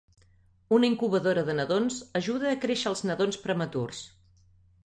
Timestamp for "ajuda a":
2.21-2.57